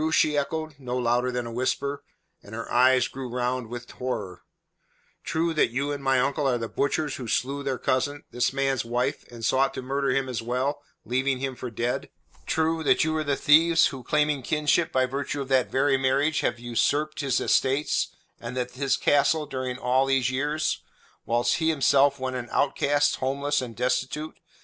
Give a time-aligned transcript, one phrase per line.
[0.11, 2.03] she echoed, no louder than a whisper,
[2.41, 4.41] and her eyes grew round with horror.
[5.23, 8.83] "True that you and my uncle are the butchers who slew their cousin, this man's
[8.83, 12.09] wife, and sought to murder him as well leaving him for dead?
[12.47, 16.39] True that you are the thieves who claiming kinship by virtue of that very marriage
[16.39, 18.07] have usurped his estates
[18.39, 20.81] and this his castle during all these years,
[21.27, 24.39] whilst he himself went an outcast, homeless and destitute?